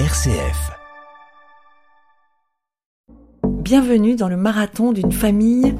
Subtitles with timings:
[0.00, 0.72] RCF.
[3.46, 5.76] Bienvenue dans le marathon d'une famille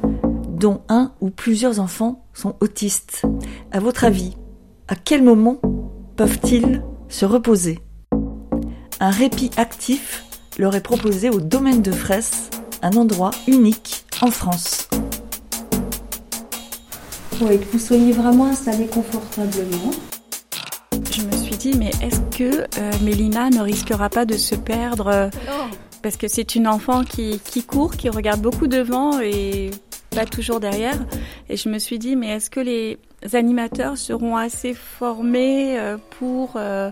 [0.51, 3.25] dont un ou plusieurs enfants sont autistes.
[3.73, 4.37] À votre avis,
[4.87, 5.61] à quel moment
[6.15, 7.81] peuvent-ils se reposer?
[9.01, 10.25] Un répit actif
[10.59, 12.51] leur est proposé au domaine de Fraisse,
[12.83, 14.89] un endroit unique en France.
[17.41, 19.91] Oui, que vous soyez vraiment installé confortablement.
[21.65, 25.31] Dit, mais est-ce que euh, Mélina ne risquera pas de se perdre euh,
[26.03, 29.71] Parce que c'est une enfant qui, qui court, qui regarde beaucoup devant et
[30.15, 30.99] pas toujours derrière.
[31.49, 32.99] Et je me suis dit, mais est-ce que les
[33.33, 36.91] animateurs seront assez formés euh, pour, euh,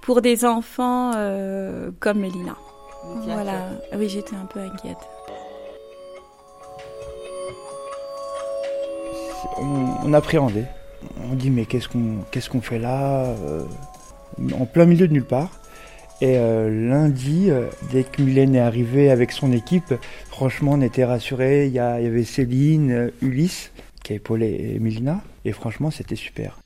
[0.00, 2.54] pour des enfants euh, comme Mélina?
[3.24, 3.64] Voilà.
[3.96, 4.96] Oui, j'étais un peu inquiète.
[9.58, 10.68] on, on appréhendait.
[11.30, 13.64] On dit mais qu'est-ce qu'on qu'est-ce fait là euh,
[14.58, 15.50] En plein milieu de nulle part.
[16.22, 19.94] Et euh, lundi, euh, dès que Mylène est arrivée avec son équipe,
[20.30, 21.66] franchement on était rassurés.
[21.66, 23.70] Il y, avait Céline, Ulysse
[24.02, 25.20] qui a épaulé Mélina.
[25.44, 26.58] Et franchement c'était super.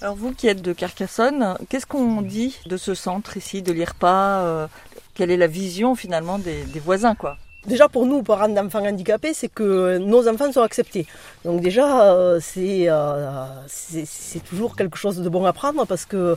[0.00, 4.68] Alors vous qui êtes de Carcassonne, qu'est-ce qu'on dit de ce centre ici, de l'IRPA
[5.14, 7.38] Quelle est la vision finalement des, des voisins quoi?
[7.66, 11.06] Déjà pour nous, parents d'enfants handicapés, c'est que nos enfants sont acceptés.
[11.46, 16.04] Donc déjà, euh, c'est euh, c'est c'est toujours quelque chose de bon à prendre parce
[16.04, 16.36] que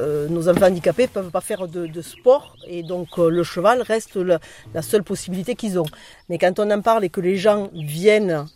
[0.00, 4.16] euh, nos enfants handicapés peuvent pas faire de, de sport et donc le cheval reste
[4.16, 4.40] la,
[4.74, 5.86] la seule possibilité qu'ils ont.
[6.28, 8.46] Mais quand on en parle et que les gens viennent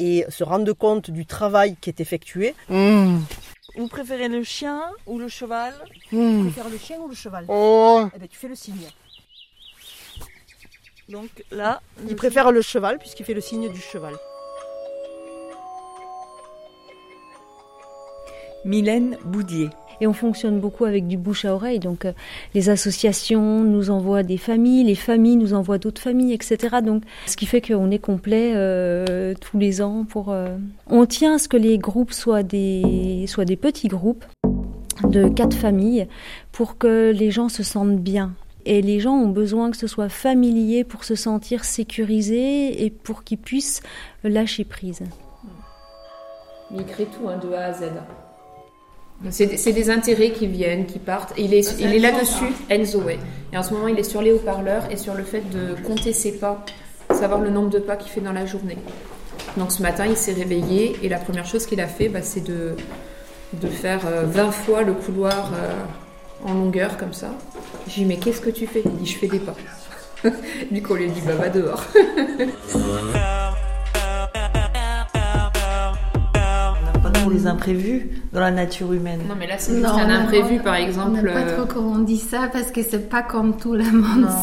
[0.00, 5.28] et se rendent compte du travail qui est effectué, Vous préférez le chien ou le
[5.28, 5.72] cheval?
[6.10, 7.44] Tu préfères le chien ou le cheval?
[7.48, 8.88] Oh, Eh ben, tu fais le signe.
[11.08, 14.14] Donc là, Il préfère le cheval puisqu'il fait le signe du cheval.
[18.64, 19.70] Mylène Boudier.
[20.00, 21.78] Et on fonctionne beaucoup avec du bouche à oreille.
[21.78, 22.12] Donc euh,
[22.54, 26.76] les associations nous envoient des familles, les familles nous envoient d'autres familles, etc.
[26.84, 30.04] Donc ce qui fait qu'on est complet euh, tous les ans.
[30.04, 30.56] Pour euh,
[30.88, 34.24] on tient à ce que les groupes soient des soient des petits groupes
[35.04, 36.06] de quatre familles
[36.52, 38.34] pour que les gens se sentent bien.
[38.64, 43.24] Et les gens ont besoin que ce soit familier pour se sentir sécurisés et pour
[43.24, 43.80] qu'ils puissent
[44.24, 45.02] lâcher prise.
[46.74, 47.84] Il crée tout hein, de A à Z.
[49.30, 51.34] C'est des intérêts qui viennent, qui partent.
[51.36, 53.18] Il est, il est là-dessus, Enzo, ouais.
[53.52, 56.12] Et en ce moment, il est sur les haut-parleurs et sur le fait de compter
[56.12, 56.64] ses pas,
[57.10, 58.78] savoir le nombre de pas qu'il fait dans la journée.
[59.56, 62.44] Donc ce matin, il s'est réveillé et la première chose qu'il a fait, bah, c'est
[62.44, 62.76] de,
[63.54, 65.72] de faire euh, 20 fois le couloir euh,
[66.44, 67.30] en longueur comme ça.
[67.86, 68.82] J'ai dit, mais qu'est-ce que tu fais?
[68.84, 69.54] Il dit, je fais des pas.
[70.70, 71.84] du coup, on lui dit, bah dehors.
[77.28, 79.20] On n'a pas les imprévus dans la nature humaine.
[79.28, 81.10] Non, mais là, c'est juste un on a imprévu, pas- par On exemple.
[81.12, 83.90] n'aime pas euh, trop comment on dit ça parce que c'est pas comme tout le
[83.90, 84.28] monde.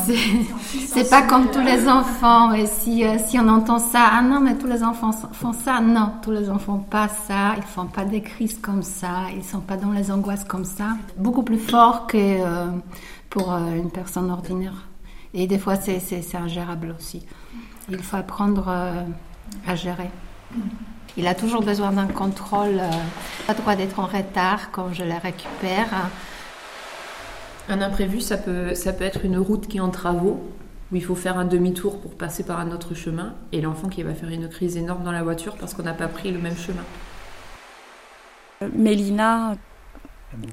[0.87, 2.53] C'est, pas comme tous les enfants.
[2.53, 5.81] Et si, euh, si on entend ça, ah non, mais tous les enfants font ça.
[5.81, 7.53] Non, tous les enfants font pas ça.
[7.57, 9.25] Ils font pas des crises comme ça.
[9.35, 10.95] Ils sont pas dans les angoisses comme ça.
[11.17, 12.67] Beaucoup plus fort que euh,
[13.29, 14.87] pour euh, une personne ordinaire.
[15.33, 15.99] Et des fois, c'est,
[16.35, 17.25] ingérable aussi.
[17.89, 19.03] Il faut apprendre euh,
[19.67, 20.09] à gérer.
[21.17, 22.79] Il a toujours besoin d'un contrôle.
[22.79, 22.91] Euh,
[23.47, 25.87] pas le droit d'être en retard quand je les récupère.
[27.69, 30.43] Un imprévu, ça peut, ça peut être une route qui est en travaux,
[30.91, 34.03] où il faut faire un demi-tour pour passer par un autre chemin, et l'enfant qui
[34.03, 36.57] va faire une crise énorme dans la voiture parce qu'on n'a pas pris le même
[36.57, 36.83] chemin.
[38.61, 39.55] Euh, Mélina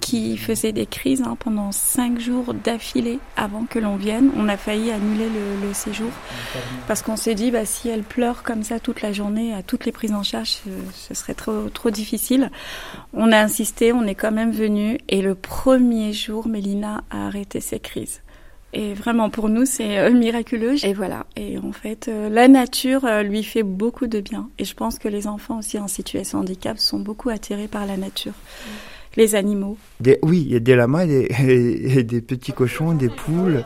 [0.01, 4.31] qui faisait des crises hein, pendant cinq jours d'affilée avant que l'on vienne.
[4.37, 6.11] On a failli annuler le, séjour
[6.87, 9.87] parce qu'on s'est dit bah, si elle pleure comme ça toute la journée à toutes
[9.87, 12.51] les prises en charge, ce, ce serait trop, trop difficile.
[13.15, 17.61] On a insisté, on est quand même venu et le premier jour, Mélina a arrêté
[17.61, 18.21] ses crises.
[18.75, 20.83] Et vraiment pour nous c'est euh, miraculeux.
[20.85, 21.27] Et voilà.
[21.37, 24.49] Et en fait, euh, la nature euh, lui fait beaucoup de bien.
[24.59, 27.87] Et je pense que les enfants aussi en situation de handicap sont beaucoup attirés par
[27.87, 28.33] la nature,
[29.17, 29.77] les animaux.
[30.01, 33.09] Des, oui, il y a des lamas et des, et- et des petits cochons, des
[33.09, 33.65] poules.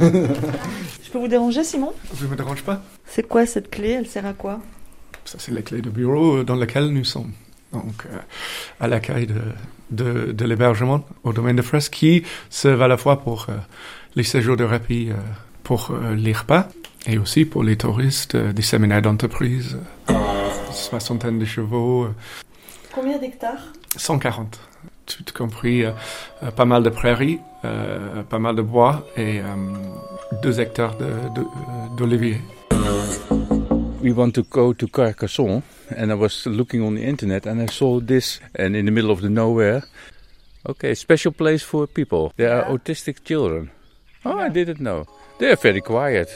[0.00, 1.92] Je peux vous déranger Simon?
[2.18, 2.82] Je ne me dérange pas?
[3.06, 3.90] C'est quoi cette clé?
[3.90, 4.60] Elle sert à quoi?
[5.24, 7.32] Ça, c'est la clé de bureau dans laquelle nous sommes.
[7.72, 8.18] Donc, euh,
[8.80, 9.40] à l'accueil de,
[9.90, 13.54] de, de l'hébergement au domaine de Fresque, qui servent à la fois pour euh,
[14.14, 15.14] les séjours de répit, euh,
[15.62, 16.68] pour euh, les repas,
[17.06, 19.78] et aussi pour les touristes, euh, des séminaires d'entreprise,
[20.72, 22.08] soixantaine de chevaux,
[22.96, 23.60] Combien d'hectares
[23.96, 24.58] 140.
[25.06, 25.92] Tout compris, euh,
[26.42, 29.44] euh, pas mal de prairies, euh, pas mal de bois et euh,
[30.42, 31.04] deux hectares de-
[31.34, 32.40] de- euh, d'oliviers.
[34.02, 35.62] we want to go to Carcassonne,
[35.96, 39.10] and I was looking on the internet and I saw this, and in the middle
[39.10, 39.82] of the nowhere.
[40.68, 42.32] Okay, special place for people.
[42.36, 43.68] There are autistic children.
[44.24, 45.04] Oh, I didn't know.
[45.38, 46.28] They are very quiet.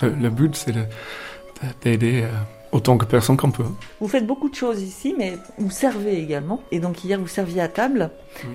[0.00, 2.28] Le, le but, c'est de- de- d'aider euh,
[2.74, 3.64] autant que personne qu'on peut.
[4.00, 6.60] Vous faites beaucoup de choses ici, mais vous servez également.
[6.72, 8.10] Et donc hier, vous serviez à table.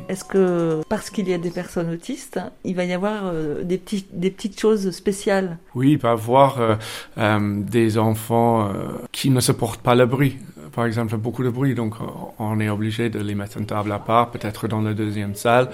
[0.10, 3.78] Est-ce que, parce qu'il y a des personnes autistes, il va y avoir euh, des,
[3.78, 5.58] petits, des petites choses spéciales?
[5.74, 6.76] Oui, bah, voir euh,
[7.18, 8.70] euh, des enfants
[9.14, 10.38] qui ne supportent pas le bruit.
[10.76, 11.96] Par exemple, beaucoup de bruit, donc
[12.40, 15.70] on est obligé de les mettre une table à part, peut-être dans la deuxième salle,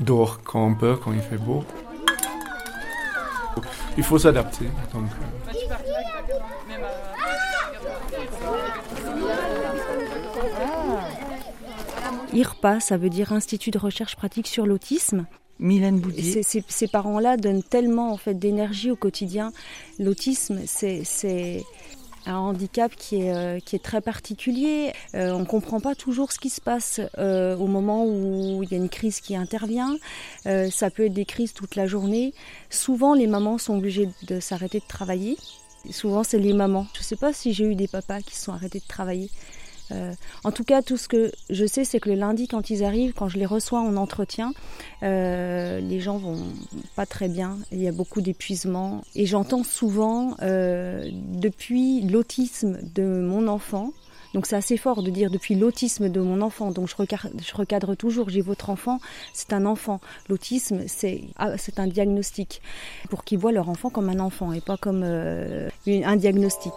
[0.00, 1.64] dehors quand on peut, quand il fait beau.
[3.96, 4.64] Il faut s'adapter.
[4.92, 5.04] Donc,
[12.34, 15.26] IRPA, ça veut dire Institut de recherche pratique sur l'autisme.
[15.60, 16.42] Mylène Ces, Boudier.
[16.42, 19.52] ces- ces parents-là donnent tellement en fait d'énergie au quotidien.
[19.98, 21.62] L'autisme, c'est c'est
[22.26, 24.92] un handicap qui est, euh, qui est très particulier.
[25.14, 28.70] Euh, on ne comprend pas toujours ce qui se passe euh, au moment où il
[28.70, 29.96] y a une crise qui intervient.
[30.44, 32.32] Ça peut être des crises toute la journée.
[32.70, 35.36] Souvent, les mamans sont obligées de s'arrêter de travailler.
[35.90, 36.86] Souvent, c'est les mamans.
[36.94, 39.28] Je ne sais pas si j'ai eu des papas qui se sont arrêtés de travailler.
[39.92, 40.12] Euh,
[40.44, 43.12] en tout cas, tout ce que je sais, c'est que le lundi, quand ils arrivent,
[43.12, 44.52] quand je les reçois en entretien,
[45.02, 46.38] euh, les gens vont
[46.96, 47.58] pas très bien.
[47.72, 49.02] Il y a beaucoup d'épuisement.
[49.14, 53.92] Et j'entends souvent, euh, depuis l'autisme de mon enfant,
[54.32, 58.30] donc c'est assez fort de dire depuis l'autisme de mon enfant, donc je recadre, toujours,
[58.30, 58.98] j'ai votre enfant,
[59.32, 60.00] c'est un enfant.
[60.28, 62.60] L'autisme, c'est ah, c'est un diagnostic,
[63.10, 66.72] pour qu'ils voient leur enfant comme un enfant et pas comme un diagnostic.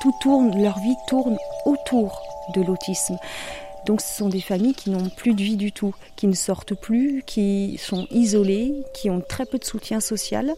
[0.00, 1.36] Tout tourne, leur vie tourne
[1.66, 2.22] autour
[2.54, 3.16] de l'autisme.
[3.86, 6.74] Donc ce sont des familles qui n'ont plus de vie du tout, qui ne sortent
[6.74, 10.54] plus, qui sont isolées, qui ont très peu de soutien social.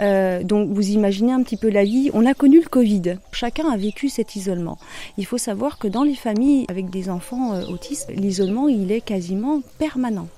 [0.00, 2.10] Euh, donc vous imaginez un petit peu la vie.
[2.14, 3.16] On a connu le Covid.
[3.32, 4.78] Chacun a vécu cet isolement.
[5.16, 9.00] Il faut savoir que dans les familles avec des enfants euh, autistes, l'isolement il est
[9.00, 10.28] quasiment permanent.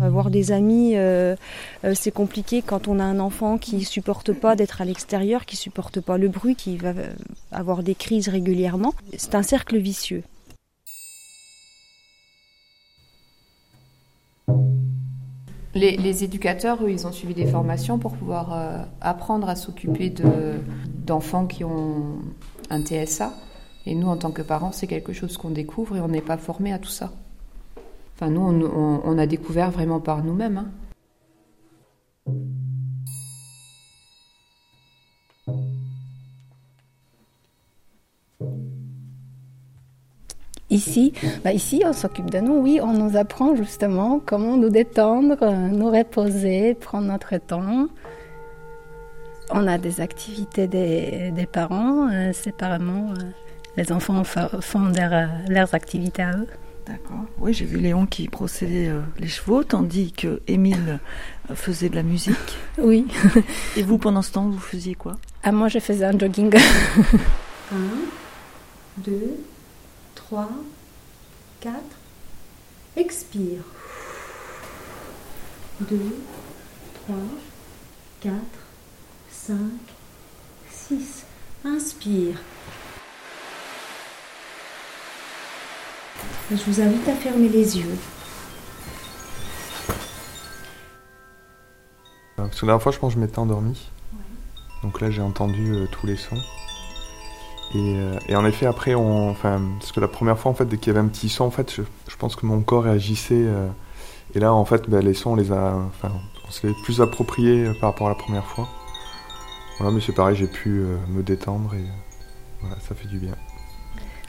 [0.00, 1.34] Avoir des amis, euh,
[1.84, 5.56] euh, c'est compliqué quand on a un enfant qui supporte pas d'être à l'extérieur, qui
[5.56, 7.10] supporte pas le bruit, qui va euh,
[7.50, 8.94] avoir des crises régulièrement.
[9.16, 10.22] C'est un cercle vicieux.
[15.74, 20.58] Les, éducateurs, ils ont suivi des formations pour pouvoir apprendre à s'occuper de-
[21.06, 22.16] d'enfants qui ont
[22.68, 23.32] un TSA.
[23.86, 26.36] Et nous, en tant que parents, c'est quelque chose qu'on découvre et on n'est pas
[26.36, 27.12] formé à tout ça.
[28.20, 30.56] Enfin, nous, on, a découvert vraiment par nous-mêmes.
[30.58, 30.70] hein.
[40.70, 45.36] Ici, bah ici, on s'occupe de nous, oui, on nous apprend justement comment nous détendre,
[45.70, 47.86] nous reposer, prendre notre temps.
[49.50, 53.12] On a des activités des, parents, euh, séparément.
[53.12, 53.30] euh,
[53.78, 56.46] les enfants fa- font euh, leurs activités à eux.
[56.88, 57.26] D'accord.
[57.38, 61.00] Oui, j'ai vu Léon qui procédait euh, les chevaux, tandis que Émile
[61.50, 62.34] euh, faisait de la musique.
[62.78, 63.06] Oui.
[63.76, 65.18] Et vous, pendant ce temps, vous faisiez quoi?
[65.42, 66.56] Ah, moi, je faisais un jogging.
[66.56, 67.76] 1,
[68.98, 69.12] 2,
[70.14, 70.48] 3,
[71.60, 71.74] 4.
[72.96, 73.62] Expire.
[75.80, 75.98] 2,
[77.06, 77.16] 3,
[78.22, 78.32] 4,
[79.30, 79.56] 5,
[80.70, 81.24] 6.
[81.64, 82.36] Inspire.
[86.50, 87.98] Je vous invite à fermer les yeux.
[92.36, 93.90] Parce que la dernière fois, je pense que je m'étais endormi.
[94.82, 96.40] Donc là, j'ai entendu euh, tous les sons.
[97.74, 100.64] Et, euh, et en effet, après, on, enfin, parce que la première fois, en fait,
[100.64, 102.84] dès qu'il y avait un petit son, en fait, je, je pense que mon corps
[102.84, 103.34] réagissait.
[103.34, 103.68] euh,
[104.34, 106.12] et là, en fait, bah, les sons, on les a, enfin,
[106.46, 108.68] on se les plus appropriés par rapport à la première fois.
[109.78, 110.68] Voilà, mais c'est pareil, j'ai pu
[111.08, 111.84] me détendre et
[112.60, 113.34] voilà, ça fait du bien.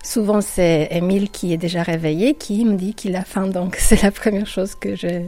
[0.03, 3.48] Souvent, c'est Émile qui est déjà réveillé qui me dit qu'il a faim.
[3.48, 5.27] Donc, c'est la première chose que je,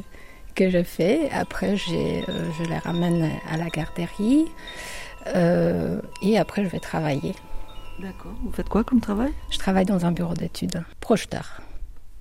[0.55, 1.29] que je fais.
[1.31, 4.45] Après, j'ai, euh, je les ramène à la garderie.
[5.35, 7.35] Euh, et après, je vais travailler.
[7.99, 8.33] D'accord.
[8.43, 9.31] Vous faites quoi comme travail?
[9.51, 10.83] Je travaille dans un bureau d'études.
[10.99, 11.61] Projeteur.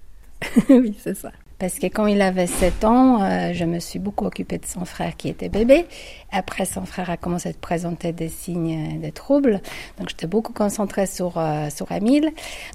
[0.69, 1.33] oui, c'est ça.
[1.61, 4.85] Parce que quand il avait 7 ans, euh, je me suis beaucoup occupée de son
[4.85, 5.87] frère qui était bébé.
[6.33, 9.61] Après, son frère a commencé à présenter des signes de troubles.
[9.99, 11.87] Donc, j'étais beaucoup concentrée sur, euh, sur.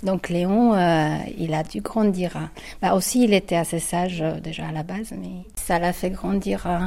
[0.04, 2.50] Donc, Léon, euh, il a dû grandir.
[2.82, 6.12] Bah, aussi, il était assez sage euh, déjà à la base, mais ça l'a fait
[6.12, 6.80] grandir euh,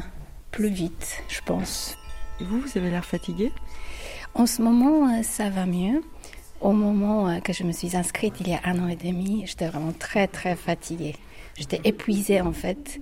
[0.50, 1.96] plus vite, je pense.
[2.40, 3.52] Et vous, vous avez l'air fatigué
[4.34, 6.02] En ce moment, euh, ça va mieux.
[6.60, 9.44] Au moment euh, que je me suis inscrite, il y a un an et demi,
[9.46, 11.14] j'étais vraiment très, très fatiguée.
[11.58, 13.00] J'étais épuisée, en fait.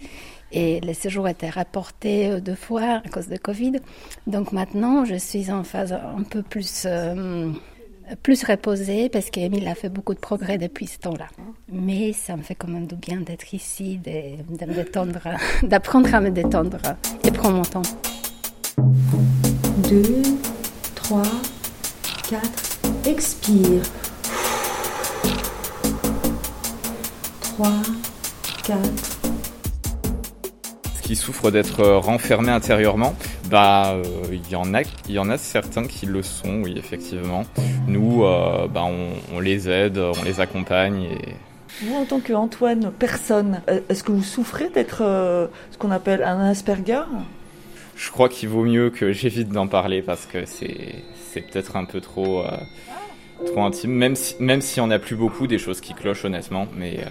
[0.53, 3.73] Et les séjours étaient rapportés euh, deux fois à cause de Covid.
[4.27, 7.51] Donc maintenant, je suis en phase un peu plus euh,
[8.23, 11.27] plus reposée parce qu'Emile a fait beaucoup de progrès depuis ce temps-là.
[11.73, 15.21] Mais ça me fait quand même du bien d'être ici, de, me détendre,
[15.63, 16.79] d'apprendre à me détendre
[17.25, 17.83] et prendre mon temps.
[19.89, 20.23] 2,
[20.95, 21.23] 3,
[22.31, 22.41] 4,
[23.07, 23.83] expire.
[27.41, 27.73] 3,
[28.67, 28.79] 4.
[31.03, 33.15] qui souffrent d'être euh, renfermés intérieurement,
[33.49, 36.75] bah euh, il y en a, il y en a certains qui le sont, oui
[36.77, 37.45] effectivement.
[37.87, 41.37] Nous, euh, bah, on, on les aide, on les accompagne et
[41.83, 46.41] Vous, en tant qu'Antoine, personne, est-ce que vous souffrez d'être euh, ce qu'on appelle un
[46.41, 47.03] Asperger?
[47.95, 51.85] Je crois qu'il vaut mieux que j'évite d'en parler parce que c'est c'est peut-être un
[51.85, 52.43] peu trop
[53.47, 56.25] trop intime, même si même s'il y en a plus beaucoup des choses qui clochent
[56.25, 57.05] honnêtement, mais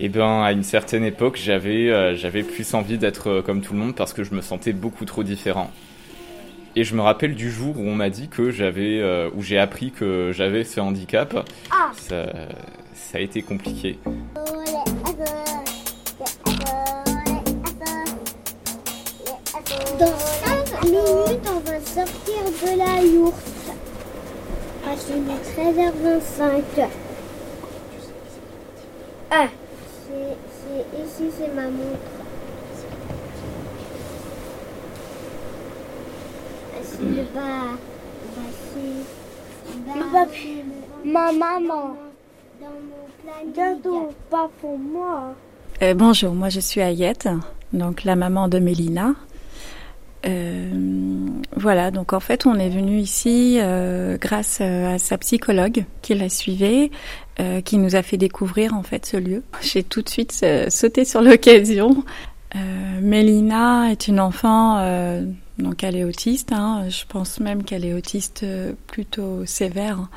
[0.00, 3.72] eh ben à une certaine époque j'avais euh, j'avais plus envie d'être euh, comme tout
[3.72, 5.70] le monde parce que je me sentais beaucoup trop différent.
[6.76, 9.58] Et je me rappelle du jour où on m'a dit que j'avais euh, où j'ai
[9.58, 11.48] appris que j'avais ce handicap.
[11.96, 12.26] Ça,
[12.94, 13.98] ça a été compliqué.
[19.98, 23.34] Dans 5 minutes, on va sortir de la yourte.
[24.86, 26.88] Ah, il est 13h25.
[29.30, 29.46] Ah,
[30.06, 31.98] c'est, c'est- ici, c'est ma montre.
[36.82, 37.76] C'est le bas.
[38.36, 40.64] Bah, Le papier.
[41.04, 41.96] Ma maman.
[42.60, 45.34] Dans mon Gâteau, pas pour moi.
[45.82, 47.28] Euh, bonjour, moi je suis Ayette,
[47.72, 49.14] donc la maman de Mélina.
[50.26, 50.68] Euh,
[51.54, 56.14] voilà, donc en fait on est venu ici euh, grâce euh, à sa psychologue qui
[56.14, 56.90] la suivait,
[57.38, 59.44] euh, qui nous a fait découvrir en fait ce lieu.
[59.60, 62.04] J'ai tout de suite euh, sauté sur l'occasion.
[63.00, 64.78] Mélina est une enfant,
[65.58, 68.44] donc elle est autiste, hein, je pense même qu'elle est autiste
[68.86, 70.08] plutôt sévère.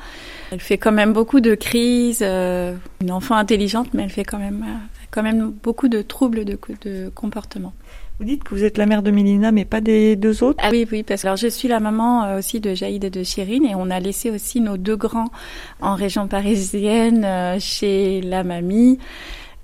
[0.50, 4.64] Elle fait quand même beaucoup de crises, une enfant intelligente, mais elle fait quand même,
[5.10, 7.74] quand même beaucoup de troubles de, de comportement.
[8.22, 10.60] Vous dites que vous êtes la mère de Mélina, mais pas des deux autres?
[10.62, 13.10] Ah oui, oui, parce que alors je suis la maman euh, aussi de Jaïd et
[13.10, 15.32] de Chérine, et on a laissé aussi nos deux grands
[15.80, 19.00] en région parisienne euh, chez la mamie,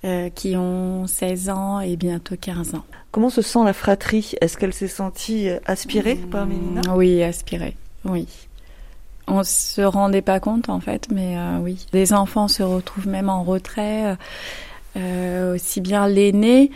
[0.05, 2.85] euh, qui ont 16 ans et bientôt 15 ans.
[3.13, 4.33] Comment se sent la fratrie?
[4.41, 6.81] Est-ce qu'elle s'est sentie aspirée par Mélina?
[6.97, 8.27] Oui, aspirée, oui.
[9.29, 11.87] On se rendait pas compte en fait, mais euh, oui.
[11.93, 14.17] Les enfants se retrouvent même en retrait,
[14.97, 16.73] euh, aussi bien l'aîné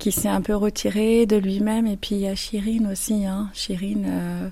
[0.00, 3.48] qui s'est un peu retiré de lui-même, et puis il y a Chirine aussi, hein.
[3.54, 4.48] Chirine euh,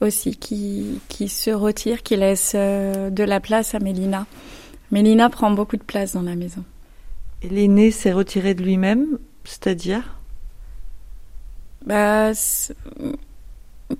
[0.00, 4.26] aussi qui, qui se retire, qui laisse euh, de la place à Mélina.
[4.92, 6.62] Mélina prend beaucoup de place dans la maison.
[7.42, 10.18] Et l'aîné s'est retiré de lui-même, c'est-à-dire?
[11.84, 12.76] Bah, c'est-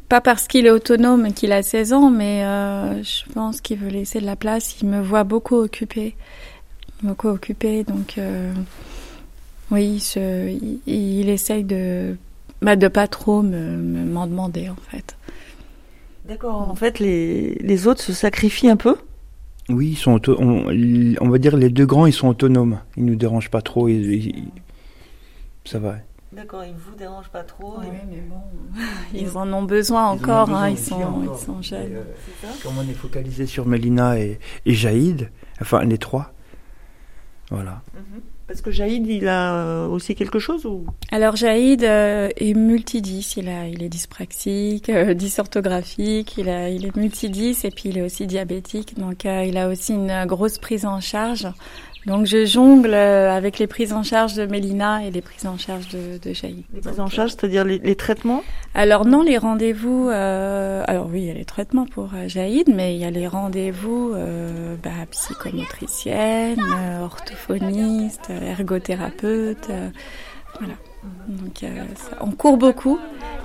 [0.08, 3.88] pas parce qu'il est autonome qu'il a 16 ans, mais euh, je pense qu'il veut
[3.88, 4.76] laisser de la place.
[4.80, 6.14] Il me voit beaucoup occupée.
[7.02, 8.18] Beaucoup occupée, donc
[9.74, 12.16] oui, il, se- il, il essaye de,
[12.62, 15.16] bah, de pas trop me, me- m'en demander en fait.
[16.26, 16.70] D'accord.
[16.70, 18.96] En fait, les, les autres se sacrifient un peu?
[19.68, 20.66] Oui, ils sont auto- on,
[21.20, 22.78] on va dire les deux grands, ils sont autonomes.
[22.96, 23.88] Ils nous dérangent pas trop.
[23.88, 24.44] Ils, ils-
[25.64, 25.96] ça va.
[26.32, 27.76] D'accord, ils vous dérangent pas trop.
[27.80, 28.80] mais bon,
[29.14, 31.92] Ils en ont besoin encore, hein, ils, sont, ils sont jeunes.
[31.92, 36.32] Et, euh, comme on est focalisé sur Mélina et, et Jaïd, enfin les trois,
[37.50, 37.82] voilà.
[38.46, 40.84] Parce que Jaïd, il a euh, aussi quelque chose ou?
[41.10, 46.84] Alors Jaïd euh, est multidis, il, a, il est dyspraxique, euh, dysorthographique, il, a, il
[46.84, 50.84] est multidis et puis il est aussi diabétique, donc il a aussi une grosse prise
[50.84, 51.48] en charge.
[52.06, 55.56] Donc je jongle euh, avec les prises en charge de Mélina et les prises en
[55.56, 56.62] charge de, de Jaïd.
[56.74, 58.42] les prises en charge, c'est-à-dire les, les traitements?
[58.74, 60.10] Alors non, les rendez-vous.
[60.10, 63.10] euh, alors oui, il y a les traitements pour euh, Jaïd, mais il y a
[63.10, 69.68] les rendez-vous euh, bah, psychomotricienne, euh, orthophoniste, ergothérapeute.
[69.70, 69.88] euh,
[70.60, 70.74] voilà.
[71.28, 72.98] Donc euh, ça- on court beaucoup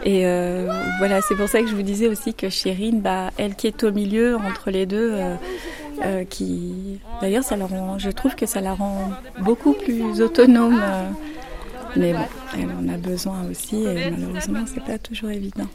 [0.06, 3.56] et euh, voilà, c'est pour ça que je vous disais aussi que Chérine, bah, elle
[3.56, 5.36] qui est au milieu entre les deux, euh,
[6.04, 10.80] euh, qui d'ailleurs ça la rend, je trouve que ça la rend beaucoup plus autonome.
[10.82, 11.10] euh,
[11.96, 12.20] mais bon,
[12.54, 15.66] elle en a besoin aussi et malheureusement, c'est pas toujours évident.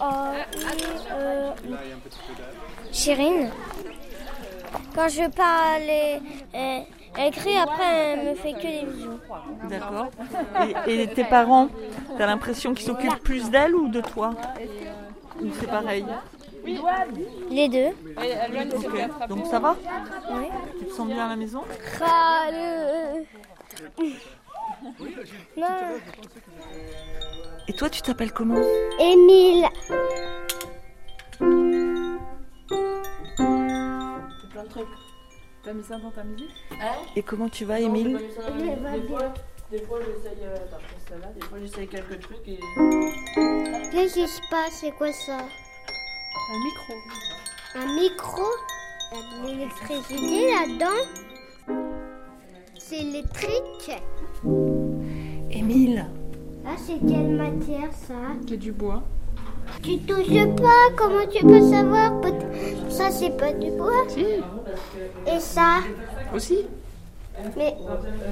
[0.00, 1.50] Euh,
[2.92, 3.50] Chérine,
[4.94, 6.20] quand je parle, elle,
[6.52, 6.82] elle-
[7.16, 9.18] elle crie, après elle me fait que des bisous.
[9.68, 10.08] D'accord.
[10.86, 11.68] Et, et tes parents,
[12.16, 14.30] t'as l'impression qu'ils s'occupent plus d'elle ou de toi?
[15.42, 16.04] Ou c'est pareil?
[17.50, 17.90] Les deux.
[19.28, 19.76] Donc ça va
[20.30, 20.46] Oui.
[20.78, 21.62] Tu te sens bien à la maison.
[25.56, 25.66] Non.
[27.68, 28.62] Et toi, tu t'appelles comment
[29.00, 29.68] Émile.
[34.68, 34.88] truc.
[35.62, 36.50] T'as mis ça dans ta musique
[37.16, 39.34] Et comment tu vas, Émile Des fois,
[39.70, 41.34] des fois j'essaye euh.
[41.34, 42.58] Des fois j'essaye quelques trucs et.
[43.90, 44.78] Qu'est-ce qui se passe?
[44.80, 45.38] C'est quoi ça?
[46.50, 46.94] Un micro.
[47.74, 48.42] Un micro
[49.12, 51.74] Il y a de l'électricité là-dedans
[52.78, 54.00] C'est électrique
[55.50, 56.06] Émile.
[56.66, 58.14] Ah, c'est quelle matière ça?
[58.48, 59.02] C'est du bois.
[59.82, 62.12] Tu touches pas, comment tu peux savoir?
[62.88, 64.06] Ça, c'est pas du bois.
[64.16, 65.80] Et ça?
[66.34, 66.60] Aussi.
[67.58, 67.74] Mais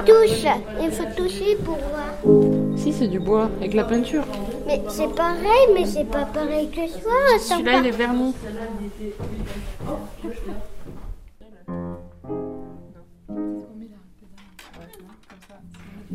[0.07, 0.47] touche
[0.83, 2.79] Il faut toucher pour voir.
[2.79, 4.25] Si, c'est du bois, avec la peinture.
[4.67, 7.39] Mais c'est pareil, mais c'est pas pareil que ça.
[7.39, 8.35] ça Celui-là, pas- il est verni.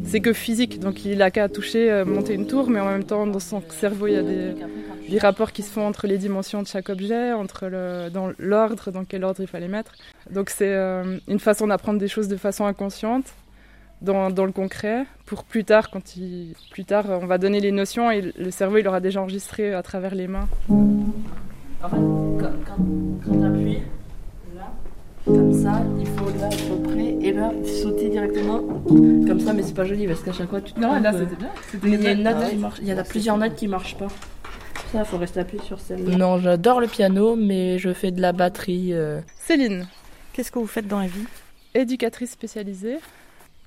[0.06, 3.04] C'est que physique, donc il a qu'à toucher, euh, monter une tour, mais en même
[3.04, 4.54] temps, dans son cerveau, il y a des,
[5.10, 8.92] des rapports qui se font entre les dimensions de chaque objet, entre le, dans l'ordre,
[8.92, 9.92] dans quel ordre il fallait mettre.
[10.30, 13.26] Donc c'est euh, une façon d'apprendre des choses de façon inconsciente,
[14.02, 17.72] dans, dans le concret, pour plus tard, quand il, plus tard, on va donner les
[17.72, 20.48] notions et le cerveau, il aura déjà enregistré à travers les mains.
[20.70, 22.84] En fait, quand, quand,
[23.26, 23.80] quand tu appuies,
[24.56, 24.72] là,
[25.26, 28.60] comme ça, il faut là être prêt et là sauter directement
[29.28, 31.20] comme ça, mais c'est pas joli parce qu'à chaque fois tu te Non, là, euh,
[31.20, 31.50] c'était bien.
[31.84, 32.18] Mais il y a bien.
[32.18, 32.50] une note Ah ouais.
[32.52, 34.08] qui marche, il y en a plusieurs notes qui marchent pas.
[34.92, 36.18] Ça, il faut rester appuyé sur celle-là.
[36.18, 38.94] Non, j'adore le piano, mais je fais de la batterie.
[38.94, 39.22] euh.
[39.38, 39.88] Céline,
[40.34, 41.26] qu'est-ce que vous faites dans la vie?
[41.74, 42.98] Éducatrice spécialisée.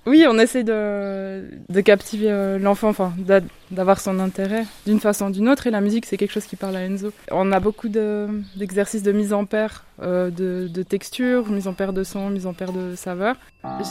[0.07, 5.31] Oui, on essaie de, captiver euh, l'enfant, enfin, d'a- d'avoir son intérêt d'une façon ou
[5.31, 5.67] d'une autre.
[5.67, 7.11] Et la musique, c'est quelque chose qui parle à Enzo.
[7.31, 11.73] On a beaucoup de- d'exercices de, mise en paire, euh, de, de texture, mise en
[11.73, 13.37] paire de son, mise en paire de saveur.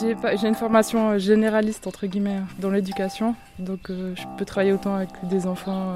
[0.00, 3.34] J'ai une formation euh, généraliste, entre guillemets, dans l'éducation.
[3.58, 5.94] Donc, je peux travailler autant avec des enfants,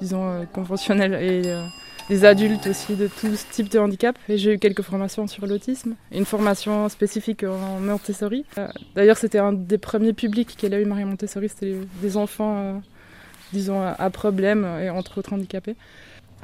[0.00, 1.42] disons, conventionnels et
[2.08, 4.16] des adultes aussi de tout type de handicap.
[4.28, 8.44] Et j'ai eu quelques formations sur l'autisme, une formation spécifique en Montessori.
[8.58, 12.56] Euh, D'ailleurs, c'était un des premiers publics qu'elle a eu, Marie Montessori, c'était des enfants,
[12.58, 12.78] euh,
[13.52, 15.74] disons, à, problème et entre autres handicapés.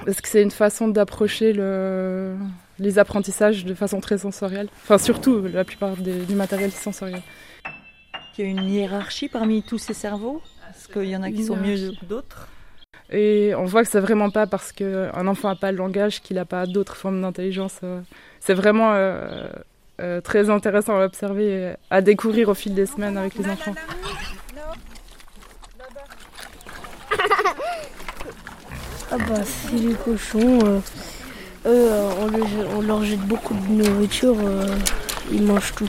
[0.04, 2.34] Parce que c'est une façon d'approcher le,
[2.78, 4.68] les apprentissages de façon très sensorielle.
[4.82, 7.22] Enfin, surtout la plupart des- du matériel sensoriel.
[8.36, 10.40] Il y a une hiérarchie parmi tous ces cerveaux?
[10.70, 12.48] Est-ce qu'il y en a qui sont mieux que d'autres?
[13.14, 16.36] Et on voit que c'est vraiment pas parce qu'un enfant n'a pas le langage qu'il
[16.36, 17.78] n'a pas d'autres formes d'intelligence.
[17.84, 18.00] euh.
[18.40, 19.48] C'est vraiment euh,
[20.00, 23.74] euh, très intéressant à observer et à découvrir au fil des semaines avec les enfants.
[29.10, 30.58] Ah bah si les cochons,
[31.64, 34.36] on, le- on leur jette beaucoup de nourriture,
[35.30, 35.88] ils mangent tout.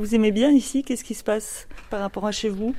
[0.00, 2.74] Vous aimez bien ici Qu'est-ce qui se passe par rapport à chez vous?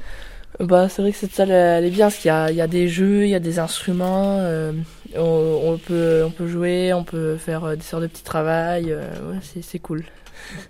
[0.59, 2.61] Bah, c'est vrai que cette salle, elle est bien parce qu'il y a, il y
[2.61, 4.73] a des jeux, il y a des instruments, euh,
[5.15, 8.91] on, on peut, on peut jouer, on peut faire euh, des sortes de petits travails,
[8.91, 10.03] euh, ouais, c'est, c'est cool.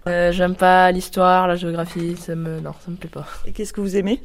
[0.08, 3.26] Euh, j'aime pas l'histoire, la géographie, ça me, non, ça me plaît pas.
[3.48, 4.22] Et qu'est-ce que vous aimez?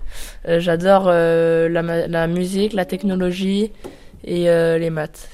[0.46, 1.68] J'adore la,
[2.06, 3.72] la musique, la technologie
[4.24, 5.30] et les maths.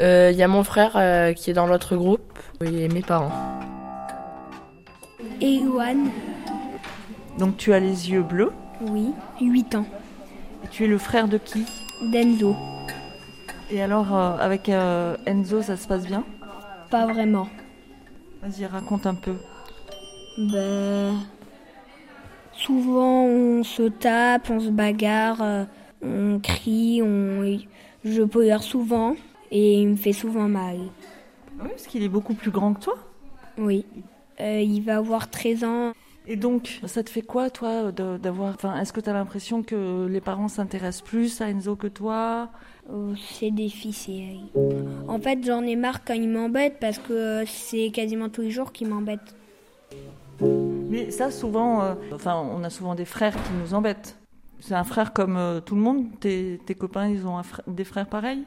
[0.00, 3.60] Il y a mon frère qui est dans l'autre groupe et mes parents.
[5.42, 6.10] Et Yuan
[7.38, 8.52] Donc tu as les yeux bleus.
[8.82, 9.86] Oui, 8 ans.
[10.64, 11.64] Et tu es le frère de qui?
[12.12, 12.54] D'Enzo.
[13.70, 16.24] Et alors, euh, avec euh, Enzo, ça se passe bien?
[16.90, 17.48] Pas vraiment.
[18.42, 19.34] Vas-y, raconte un peu.
[20.36, 21.14] Ben,
[22.52, 25.64] souvent on se tape, on se bagarre, euh,
[26.02, 27.58] on crie, on...
[28.04, 29.14] je pleure souvent
[29.50, 30.76] et il me fait souvent mal.
[31.60, 32.94] Oui, parce qu'il est beaucoup plus grand que toi.
[33.58, 33.84] Oui.
[34.40, 35.92] Euh, il va avoir 13 ans.
[36.26, 38.54] Et donc, ça te fait quoi, toi, d'avoir.
[38.54, 42.50] Enfin, est-ce que tu as l'impression que les parents s'intéressent plus à Enzo que toi?
[42.92, 44.40] Oh, c'est difficile.
[45.08, 48.50] En fait, j'en ai marre quand il m'embête parce que euh, c'est quasiment tous les
[48.50, 49.34] jours qu'il m'embête.
[50.40, 54.16] Mais ça, souvent, euh, enfin, on a souvent des frères qui nous embêtent.
[54.60, 56.06] C'est un frère comme euh, tout le monde?
[56.20, 58.44] Tes, tes copains, ils ont des frères pareils?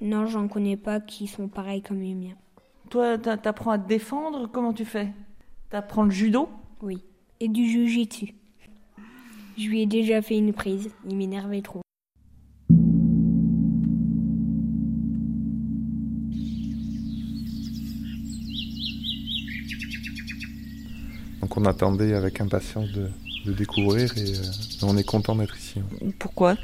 [0.00, 2.36] Non, j'en connais pas qui sont pareils comme les miens.
[2.90, 4.48] Toi, t'a- t'apprends à te défendre.
[4.52, 5.08] Comment tu fais?
[5.70, 6.48] T'apprends le judo?
[6.82, 7.02] Oui.
[7.40, 8.34] Et du jujitsu.
[9.58, 10.90] Je lui ai déjà fait une prise.
[11.08, 11.80] Il m'énervait trop.
[21.40, 23.08] Donc on attendait avec impatience de,
[23.46, 24.42] de découvrir et euh,
[24.82, 25.80] on est content d'être ici.
[26.18, 26.56] Pourquoi?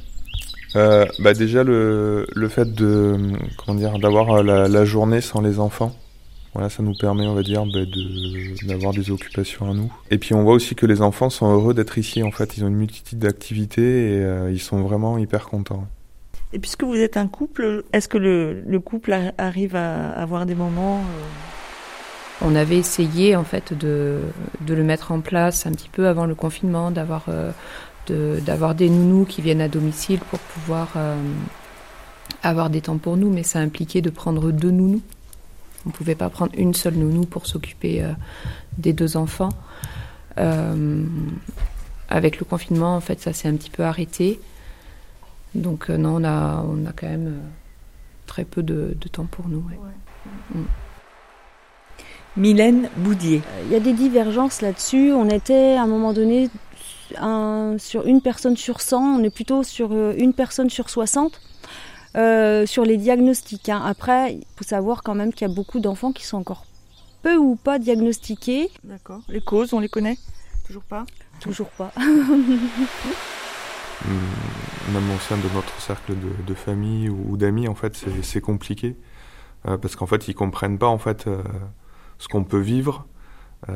[0.76, 3.16] Euh, bah déjà le, le fait de
[3.58, 5.94] comment dire d'avoir la, la journée sans les enfants
[6.52, 9.92] voilà, ça nous permet, on va dire, bah, de, d'avoir des occupations à nous.
[10.10, 12.22] Et puis on voit aussi que les enfants sont heureux d'être ici.
[12.22, 15.86] En fait, ils ont une multitude d'activités et euh, ils sont vraiment hyper contents.
[16.52, 20.46] Et puisque vous êtes un couple, est-ce que le, le couple a- arrive à avoir
[20.46, 24.18] des moments euh, On avait essayé en fait de,
[24.66, 27.52] de le mettre en place un petit peu avant le confinement, d'avoir euh,
[28.08, 31.14] de- d'avoir des nounous qui viennent à domicile pour pouvoir euh,
[32.42, 35.02] avoir des temps pour nous, mais ça impliquait de prendre deux nounous.
[35.86, 38.12] On ne pouvait pas prendre une seule nounou pour s'occuper euh,
[38.78, 39.48] des deux enfants.
[40.38, 41.04] Euh,
[42.08, 44.40] avec le confinement, en fait, ça s'est un petit peu arrêté.
[45.54, 47.38] Donc euh, non, on a, on a quand même euh,
[48.26, 49.58] très peu de, de temps pour nous.
[49.68, 49.78] ouais.
[50.54, 50.64] Mm.
[52.36, 53.42] Mylène Boudier.
[53.66, 55.12] Il y a des divergences là-dessus.
[55.12, 56.48] On était à un moment donné
[57.18, 61.40] un- sur une personne sur 100, on est plutôt sur une personne sur 60
[62.16, 63.68] euh, sur les diagnostics.
[63.68, 63.82] hein.
[63.84, 66.66] Après, il faut savoir quand même qu'il y a beaucoup d'enfants qui sont encore
[67.22, 68.70] peu ou pas diagnostiqués.
[68.84, 69.20] D'accord.
[69.28, 70.16] Les causes, on les connaît
[70.66, 71.04] Toujours pas?
[71.40, 71.92] Toujours pas.
[74.06, 77.96] Hum, Même au sein de notre cercle de, de famille ou, ou d'amis, en fait,
[77.96, 78.96] c'est, c'est compliqué
[79.68, 81.42] Euh, parce qu'en fait, ils comprennent pas en fait euh,
[82.18, 83.06] ce qu'on peut vivre.
[83.70, 83.74] euh,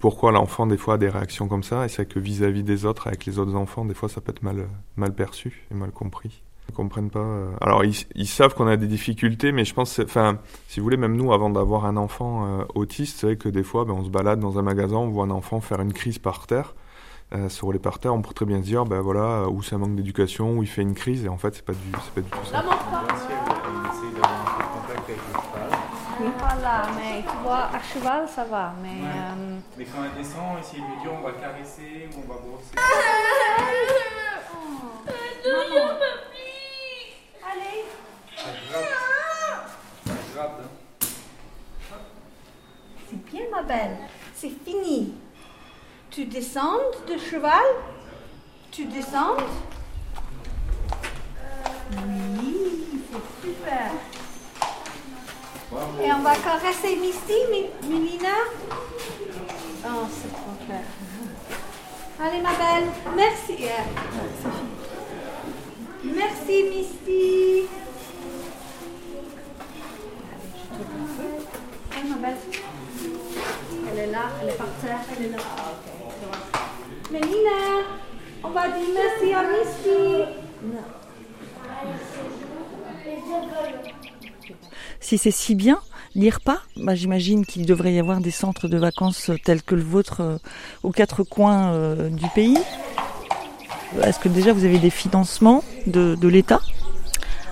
[0.00, 1.86] pourquoi l'enfant des fois a des réactions comme ça?
[1.86, 4.42] Et c'est que vis-à-vis des autres avec les autres enfants des fois ça peut être
[4.42, 7.50] mal mal perçu et mal compris ils comprennent pas euh.
[7.60, 10.96] alors ils, ils savent qu'on a des difficultés mais je pense enfin si vous voulez
[10.96, 14.04] même nous avant d'avoir un enfant euh, autiste c'est vrai que des fois ben, on
[14.04, 16.74] se balade dans un magasin on voit un enfant faire une crise par terre
[17.34, 19.78] euh, sur les parterres on pourrait très bien se dire ben voilà où c'est un
[19.78, 22.20] manque d'éducation où il fait une crise et en fait c'est pas du c'est pas
[22.20, 22.64] du tout ça.
[26.38, 28.88] Voilà, mais tu vois, à cheval, ça va, mais...
[29.04, 32.40] euh, Mais quand elle descend, essayer de lui dire on va caresser ou on va
[32.40, 32.74] brosser.
[37.44, 37.84] Allez
[38.36, 38.84] Ça gratte.
[40.06, 41.06] Ça gratte, hein.
[43.08, 43.96] C'est bien, ma belle.
[44.34, 45.14] C'est fini.
[46.10, 46.24] Tu
[46.56, 47.66] descends de cheval?
[48.70, 49.36] Tu descends?
[51.92, 53.90] Oui, c'est super.
[56.02, 58.28] Et on va caresser Misty, Mi- Milina?
[59.84, 60.84] Oh, c'est trop clair.
[62.18, 62.88] Allez, ma belle.
[63.14, 63.66] Merci.
[66.04, 67.68] Merci, Misty.
[71.94, 72.36] Allez, ma belle.
[73.92, 75.38] Elle est là, elle est par terre, elle est là.
[75.38, 75.92] Ah, ok.
[77.10, 77.84] Mélina,
[78.42, 78.65] on va dire
[85.00, 85.78] Si c'est si bien,
[86.14, 90.20] l'IRPA, bah, j'imagine qu'il devrait y avoir des centres de vacances tels que le vôtre
[90.20, 90.38] euh,
[90.82, 92.58] aux quatre coins euh, du pays.
[94.02, 96.60] Est-ce que déjà vous avez des financements de l'État?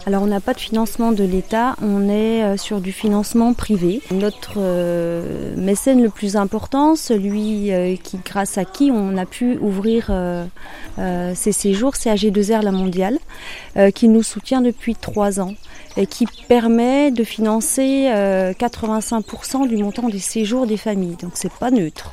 [0.06, 4.02] Alors on n'a pas de financement de l'État, on est euh, sur du financement privé.
[4.10, 9.56] Notre euh, mécène le plus important, celui euh, qui, grâce à qui on a pu
[9.58, 10.44] ouvrir euh,
[11.34, 13.18] ces séjours, c'est AG2R La Mondiale,
[13.94, 15.54] qui nous soutient depuis trois ans
[15.96, 21.16] et qui permet de financer euh, 85% du montant des séjours des familles.
[21.20, 22.12] Donc c'est pas neutre.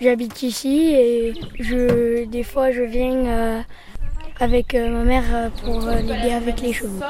[0.00, 3.64] J'habite ici et je, des fois je viens
[4.42, 7.00] avec euh, ma mère euh, pour euh, l'aider avec les chevaux.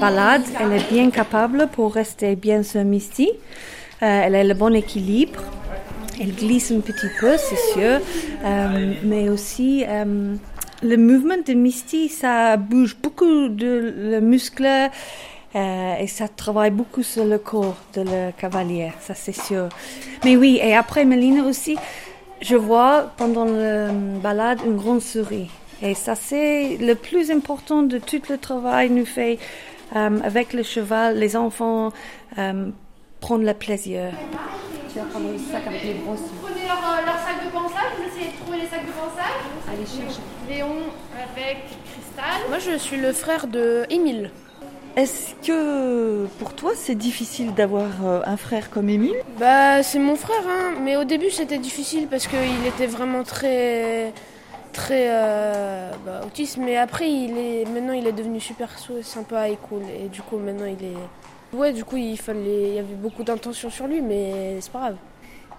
[0.00, 3.30] Balade, elle est bien capable pour rester bien sur Misty.
[3.30, 5.40] Euh, elle a le bon équilibre.
[6.20, 8.00] Elle glisse un petit peu, c'est sûr.
[9.04, 9.86] Mais aussi,
[10.82, 14.68] le mouvement de Misty, ça bouge beaucoup de le muscle
[15.54, 19.70] et ça travaille beaucoup sur le corps de la cavalière, ça c'est sûr.
[20.24, 21.78] Mais oui, et après Mélina aussi,
[22.40, 25.50] je vois pendant la balade une grande souris.
[25.82, 29.38] Et ça, c'est le plus important de tout le travail nous fait
[29.96, 31.18] euh, avec le cheval.
[31.18, 31.92] Les enfants
[32.38, 32.70] euh,
[33.20, 34.12] prennent le plaisir.
[34.92, 36.20] Tu vas prendre le sac avec les grosses.
[36.42, 39.40] Prenez leur, euh, leur sac de pansage, vous essayez de trouver les sacs de pansage.
[39.72, 40.20] Allez chercher.
[40.48, 40.76] Léon
[41.14, 42.48] avec Cristal.
[42.48, 44.30] Moi, je suis le frère de Émile.
[44.96, 49.14] Est-ce que pour toi c'est difficile d'avoir euh, un frère comme Émile?
[49.38, 50.74] Bah, c'est mon frère, hein.
[50.82, 54.12] mais au début c'était difficile parce qu'il était vraiment très,
[54.72, 56.56] très euh, bah, autiste.
[56.56, 58.70] Mais après, il est, maintenant il est devenu super
[59.02, 59.82] sympa et cool.
[60.04, 61.56] Et du coup, maintenant il est.
[61.56, 64.80] Ouais, du coup, il fallait, il y avait beaucoup d'intention sur lui, mais c'est pas
[64.80, 64.96] grave.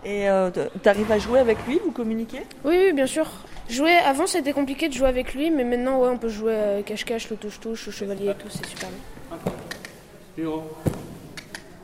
[0.04, 0.50] Et euh,
[0.82, 2.41] t'arrives à jouer avec lui, vous communiquez?
[2.65, 3.28] Oui, oui, bien sûr.
[3.72, 6.82] Jouer, avant c'était compliqué de jouer avec lui, mais maintenant, ouais, on peut jouer euh,
[6.82, 9.40] cache-cache, le touche-touche, le chevalier et tout, c'est super bien.
[10.36, 10.64] Bureau.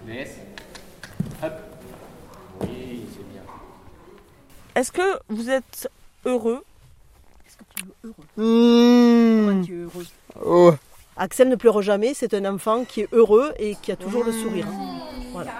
[0.05, 0.35] Laisse.
[1.41, 1.53] Hop.
[2.59, 3.41] Oui, c'est bien.
[4.75, 5.89] Est-ce que vous êtes
[6.25, 6.61] heureux
[8.35, 9.63] Mmh.
[10.45, 10.73] Oh.
[11.15, 14.33] Axel ne pleure jamais, c'est un enfant qui est heureux et qui a toujours le
[14.33, 14.67] sourire.
[15.31, 15.51] Voilà.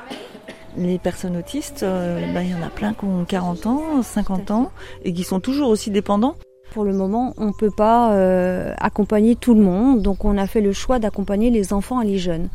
[0.77, 4.51] Les personnes autistes, euh, ben, il y en a plein qui ont 40 ans, 50
[4.51, 4.71] ans
[5.03, 6.35] et qui sont toujours aussi dépendants.
[6.73, 10.47] Pour le moment, on ne peut pas euh, accompagner tout le monde, donc on a
[10.47, 12.49] fait le choix d'accompagner les enfants et les jeunes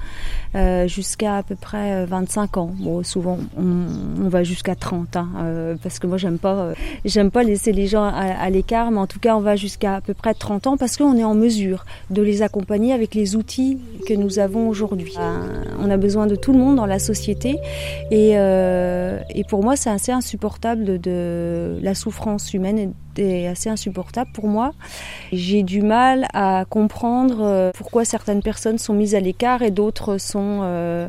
[0.54, 2.70] euh, jusqu'à à peu près 25 ans.
[2.78, 6.74] Bon, souvent on, va jusqu'à 30, hein, euh, parce que moi j'aime pas,
[7.06, 10.00] euh, pas laisser les gens à, l'écart, mais en tout cas on va jusqu'à à
[10.00, 13.78] peu près 30 ans parce qu'on est en mesure de les accompagner avec les outils
[14.06, 15.14] que nous avons aujourd'hui.
[15.18, 17.58] Euh, on a besoin de tout le monde dans la société,
[18.10, 22.92] et, euh, et pour moi c'est assez insupportable de, la souffrance humaine.
[23.16, 24.72] Est assez insupportable pour moi.
[25.32, 30.18] J'ai du mal à comprendre euh, pourquoi certaines personnes sont mises à l'écart et d'autres
[30.18, 31.08] sont, euh,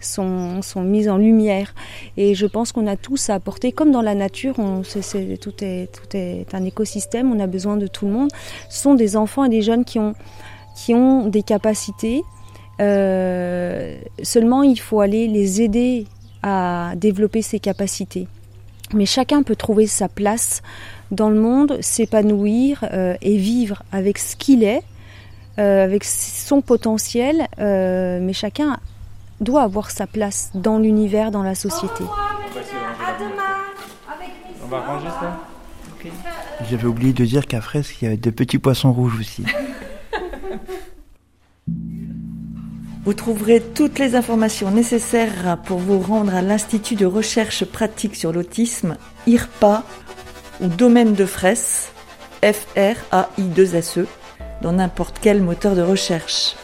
[0.00, 1.74] sont, sont mises en lumière.
[2.16, 5.54] Et je pense qu'on a tous à apporter, comme dans la nature, on, c'est, tout,
[5.62, 8.30] est, tout est un écosystème, on a besoin de tout le monde.
[8.68, 10.14] Ce sont des enfants et des jeunes qui ont,
[10.76, 12.22] qui ont des capacités.
[12.80, 16.06] Euh, seulement, il faut aller les aider
[16.42, 18.26] à développer ces capacités.
[18.94, 20.62] Mais chacun peut trouver sa place
[21.10, 24.82] dans le monde, s'épanouir euh, et vivre avec ce qu'il est,
[25.58, 28.78] euh, avec son potentiel, euh, mais chacun
[29.40, 32.04] doit avoir sa place dans l'univers, dans la société.
[34.62, 35.40] On va ranger ça
[36.70, 39.44] J'avais oublié de dire qu'à Fresque, il y avait des petits poissons rouges aussi.
[43.04, 48.30] Vous trouverez toutes les informations nécessaires pour vous rendre à l'Institut de recherche pratique sur
[48.30, 49.84] l'autisme, IRPA,
[50.60, 51.92] ou domaine de Fraisse,
[52.42, 54.06] F-R-A-I-2-S-E,
[54.62, 56.54] dans n'importe quel moteur de recherche.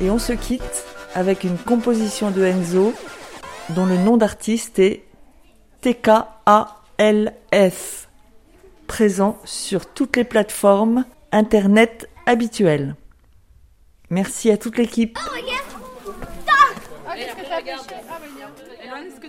[0.00, 2.92] Et on se quitte avec une composition de Enzo
[3.70, 5.04] dont le nom d'artiste est
[5.80, 6.48] TKALF,
[8.86, 12.96] présent sur toutes les plateformes internet habituelles.
[14.10, 15.18] Merci à toute l'équipe.
[15.24, 15.28] Oh,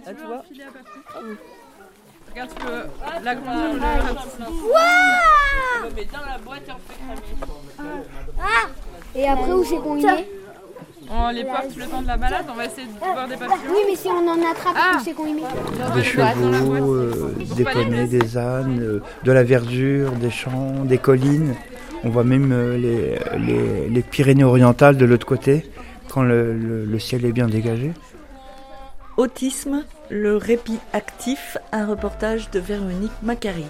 [0.06, 1.38] Ah, tu veux enfiler à partir
[2.32, 4.42] Regarde, tu peux l'agrandir rapetisser.
[4.42, 7.00] Waouh met dans la boîte et on fait
[7.78, 8.04] cramer.
[8.40, 8.68] Ah
[9.16, 10.28] Et après, où c'est qu'on y met
[11.12, 13.62] On les porte le temps de la balade, on va essayer de voir des papillons.
[13.70, 15.42] Oui, mais si on en attrape, où c'est qu'on y met
[15.96, 21.54] Des chevaux, euh, des poneys, des ânes, euh, de la verdure, des champs, des collines.
[22.04, 25.66] On voit même euh, les, les, les Pyrénées orientales de l'autre côté,
[26.10, 27.92] quand le, le- le ciel est bien dégagé.
[29.16, 33.66] Autisme, le répit actif, un reportage de Véronique Macari.